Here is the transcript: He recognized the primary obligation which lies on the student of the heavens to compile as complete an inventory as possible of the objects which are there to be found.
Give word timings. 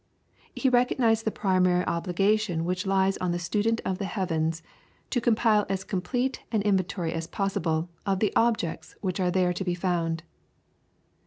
He 0.55 0.67
recognized 0.67 1.25
the 1.25 1.29
primary 1.31 1.85
obligation 1.85 2.65
which 2.65 2.87
lies 2.87 3.17
on 3.17 3.31
the 3.33 3.37
student 3.37 3.81
of 3.85 3.99
the 3.99 4.05
heavens 4.05 4.63
to 5.11 5.21
compile 5.21 5.67
as 5.69 5.83
complete 5.83 6.41
an 6.51 6.63
inventory 6.63 7.13
as 7.13 7.27
possible 7.27 7.87
of 8.03 8.19
the 8.19 8.33
objects 8.35 8.95
which 9.01 9.19
are 9.19 9.29
there 9.29 9.53
to 9.53 9.63
be 9.63 9.75
found. 9.75 10.23